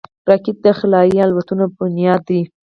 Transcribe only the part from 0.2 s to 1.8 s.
راکټ د خلایي الوتنو